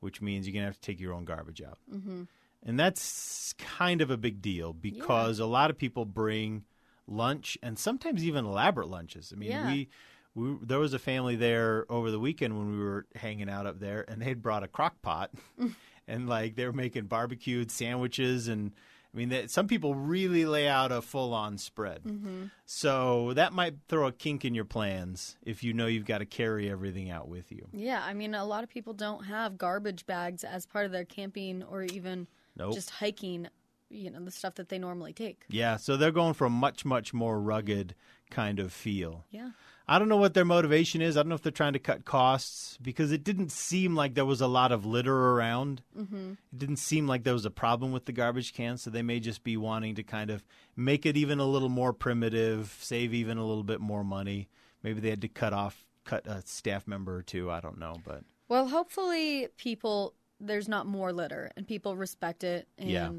which 0.00 0.20
means 0.20 0.46
you're 0.46 0.52
going 0.52 0.62
to 0.62 0.68
have 0.68 0.76
to 0.76 0.80
take 0.80 1.00
your 1.00 1.12
own 1.14 1.24
garbage 1.24 1.62
out. 1.62 1.78
Mm-hmm. 1.92 2.22
And 2.66 2.80
that's 2.80 3.54
kind 3.58 4.00
of 4.00 4.10
a 4.10 4.16
big 4.16 4.40
deal 4.40 4.72
because 4.72 5.38
a 5.38 5.46
lot 5.46 5.70
of 5.70 5.76
people 5.76 6.04
bring 6.06 6.64
lunch 7.06 7.58
and 7.62 7.78
sometimes 7.78 8.24
even 8.24 8.46
elaborate 8.46 8.88
lunches. 8.88 9.32
I 9.34 9.38
mean, 9.38 9.50
Yeah. 9.50 9.66
we 9.70 9.88
we, 10.36 10.56
there 10.62 10.80
was 10.80 10.92
a 10.94 10.98
family 10.98 11.36
there 11.36 11.86
over 11.88 12.10
the 12.10 12.18
weekend 12.18 12.58
when 12.58 12.68
we 12.76 12.82
were 12.82 13.06
hanging 13.14 13.48
out 13.48 13.66
up 13.66 13.78
there, 13.78 14.04
and 14.08 14.20
they'd 14.20 14.42
brought 14.42 14.64
a 14.64 14.68
crock 14.68 15.00
pot, 15.00 15.30
and 16.08 16.28
like 16.28 16.56
they 16.56 16.66
were 16.66 16.72
making 16.72 17.04
barbecued 17.04 17.70
sandwiches, 17.70 18.48
and 18.48 18.72
I 19.14 19.16
mean, 19.16 19.28
that, 19.28 19.48
some 19.50 19.68
people 19.68 19.94
really 19.94 20.44
lay 20.44 20.66
out 20.66 20.90
a 20.90 21.00
full 21.00 21.32
on 21.34 21.56
spread. 21.56 22.02
Mm-hmm. 22.02 22.46
So 22.66 23.32
that 23.34 23.52
might 23.52 23.74
throw 23.88 24.08
a 24.08 24.12
kink 24.12 24.44
in 24.44 24.54
your 24.56 24.64
plans 24.64 25.36
if 25.44 25.62
you 25.62 25.72
know 25.72 25.86
you've 25.86 26.04
got 26.04 26.18
to 26.18 26.26
carry 26.26 26.68
everything 26.68 27.10
out 27.10 27.28
with 27.28 27.52
you. 27.52 27.68
yeah 27.72 28.02
i 28.04 28.12
mean 28.14 28.34
a 28.34 28.44
lot 28.44 28.64
of 28.64 28.70
people 28.70 28.92
don't 28.92 29.24
have 29.24 29.56
garbage 29.58 30.04
bags 30.06 30.42
as 30.44 30.66
part 30.66 30.84
of 30.86 30.92
their 30.92 31.04
camping 31.04 31.62
or 31.62 31.82
even 31.82 32.26
Nope. 32.56 32.74
just 32.74 32.90
hiking 32.90 33.46
you 33.90 34.10
know 34.10 34.18
the 34.24 34.30
stuff 34.30 34.54
that 34.56 34.68
they 34.68 34.78
normally 34.78 35.12
take 35.12 35.44
Yeah, 35.48 35.76
so 35.76 35.96
they're 35.96 36.10
going 36.10 36.34
for 36.34 36.46
a 36.46 36.50
much, 36.50 36.84
much 36.84 37.12
more 37.14 37.40
rugged 37.40 37.94
kind 38.30 38.58
of 38.58 38.72
feel. 38.72 39.24
yeah 39.30 39.50
I 39.86 39.98
don't 39.98 40.08
know 40.08 40.16
what 40.16 40.32
their 40.32 40.46
motivation 40.46 41.02
is. 41.02 41.16
I 41.16 41.20
don't 41.20 41.28
know 41.28 41.34
if 41.34 41.42
they're 41.42 41.52
trying 41.52 41.74
to 41.74 41.78
cut 41.78 42.04
costs 42.06 42.78
because 42.80 43.12
it 43.12 43.22
didn't 43.22 43.52
seem 43.52 43.94
like 43.94 44.14
there 44.14 44.24
was 44.24 44.40
a 44.40 44.46
lot 44.46 44.72
of 44.72 44.86
litter 44.86 45.14
around. 45.14 45.82
Mm-hmm. 45.96 46.32
It 46.52 46.58
didn't 46.58 46.76
seem 46.76 47.06
like 47.06 47.24
there 47.24 47.34
was 47.34 47.44
a 47.44 47.50
problem 47.50 47.92
with 47.92 48.06
the 48.06 48.12
garbage 48.12 48.54
cans, 48.54 48.82
so 48.82 48.90
they 48.90 49.02
may 49.02 49.20
just 49.20 49.44
be 49.44 49.56
wanting 49.56 49.94
to 49.96 50.02
kind 50.02 50.30
of 50.30 50.42
make 50.74 51.04
it 51.04 51.16
even 51.16 51.38
a 51.38 51.44
little 51.44 51.68
more 51.68 51.92
primitive, 51.92 52.76
save 52.80 53.12
even 53.12 53.36
a 53.36 53.46
little 53.46 53.62
bit 53.64 53.80
more 53.80 54.04
money. 54.04 54.48
Maybe 54.82 55.00
they 55.00 55.10
had 55.10 55.20
to 55.22 55.28
cut 55.28 55.52
off, 55.52 55.84
cut 56.04 56.26
a 56.26 56.42
staff 56.46 56.86
member 56.86 57.14
or 57.14 57.22
two. 57.22 57.50
I 57.50 57.60
don't 57.60 57.78
know, 57.78 57.96
but 58.04 58.24
well 58.48 58.68
hopefully 58.68 59.48
people 59.56 60.14
there's 60.40 60.68
not 60.68 60.86
more 60.86 61.12
litter 61.12 61.50
and 61.56 61.66
people 61.66 61.96
respect 61.96 62.42
it 62.42 62.68
and 62.78 62.90
Yeah. 62.90 63.10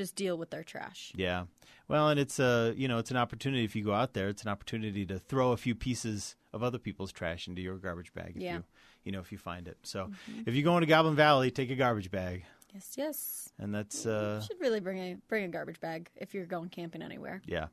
Just 0.00 0.14
deal 0.16 0.36
with 0.38 0.50
their 0.50 0.64
trash 0.64 1.12
Yeah. 1.14 1.44
Well, 1.88 2.08
and 2.08 2.18
it's 2.20 2.38
a 2.38 2.72
you 2.76 2.86
know 2.88 2.98
it's 2.98 3.10
an 3.10 3.16
opportunity 3.16 3.64
if 3.64 3.74
you 3.76 3.84
go 3.84 3.92
out 3.92 4.12
there. 4.14 4.28
It's 4.28 4.42
an 4.42 4.48
opportunity 4.48 5.04
to 5.06 5.18
throw 5.18 5.52
a 5.52 5.56
few 5.56 5.74
pieces 5.74 6.36
of 6.52 6.62
other 6.62 6.78
people's 6.78 7.12
trash 7.12 7.48
into 7.48 7.60
your 7.60 7.76
garbage 7.76 8.12
bag 8.14 8.32
if 8.36 8.42
Yeah. 8.42 8.54
you 8.56 8.64
you 9.04 9.12
know 9.12 9.20
if 9.20 9.30
you 9.32 9.38
find 9.38 9.68
it. 9.68 9.76
So 9.82 10.10
if 10.46 10.54
you 10.54 10.62
go 10.62 10.76
into 10.76 10.86
Goblin 10.86 11.16
Valley, 11.16 11.50
take 11.50 11.70
a 11.70 11.76
garbage 11.76 12.10
bag, 12.10 12.44
yes 12.74 12.94
yes 12.96 13.52
and 13.58 13.74
that's 13.74 14.06
uh 14.06 14.38
you 14.40 14.46
should 14.46 14.60
really 14.60 14.80
bring 14.80 14.98
a 14.98 15.16
bring 15.28 15.44
a 15.44 15.48
garbage 15.48 15.80
bag 15.80 16.08
if 16.16 16.32
you're 16.34 16.46
going 16.46 16.68
camping 16.68 17.02
anywhere 17.02 17.42
yeah. 17.44 17.66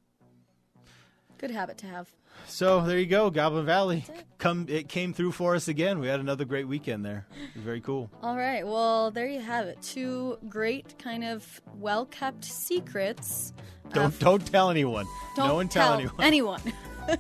good 1.38 1.52
habit 1.52 1.78
to 1.78 1.86
have 1.86 2.08
So 2.48 2.82
there 2.86 2.98
you 3.00 3.06
go, 3.06 3.30
Goblin 3.30 3.66
Valley. 3.66 4.04
Come, 4.38 4.68
it 4.70 4.88
came 4.88 5.14
through 5.14 5.32
for 5.32 5.56
us 5.56 5.68
again. 5.68 6.00
We 6.00 6.08
had 6.08 6.20
another 6.20 6.46
great 6.46 6.68
weekend 6.68 7.04
there. 7.04 7.26
Very 7.56 7.82
cool. 7.82 8.12
All 8.22 8.38
right. 8.38 8.66
Well, 8.66 9.10
there 9.10 9.26
you 9.28 9.42
have 9.42 9.66
it. 9.68 9.82
Two 9.82 10.38
great, 10.48 10.98
kind 11.00 11.24
of 11.24 11.60
well 11.76 12.06
kept 12.06 12.46
secrets. 12.46 13.54
Don't 13.94 14.18
don't 14.20 14.46
tell 14.46 14.70
anyone. 14.70 15.08
Don't 15.36 15.48
no 15.48 15.56
one 15.56 15.68
tell, 15.68 15.94
anyone. 15.94 16.14
anyone. 16.22 16.62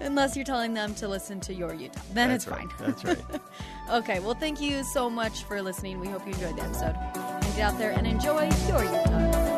Unless 0.00 0.36
you're 0.36 0.44
telling 0.44 0.74
them 0.74 0.94
to 0.96 1.08
listen 1.08 1.40
to 1.40 1.54
your 1.54 1.74
Utah. 1.74 2.00
Then 2.12 2.30
That's 2.30 2.44
it's 2.44 2.52
right. 2.52 2.70
fine. 2.72 2.86
That's 2.86 3.04
right. 3.04 3.40
Okay, 3.90 4.20
well, 4.20 4.34
thank 4.34 4.60
you 4.60 4.84
so 4.84 5.10
much 5.10 5.42
for 5.42 5.60
listening. 5.60 5.98
We 5.98 6.06
hope 6.06 6.24
you 6.24 6.32
enjoyed 6.32 6.56
the 6.56 6.62
episode. 6.62 6.94
And 7.16 7.56
get 7.56 7.72
out 7.72 7.76
there 7.76 7.90
and 7.90 8.06
enjoy 8.06 8.48
your 8.68 8.84
Utah. 8.84 9.49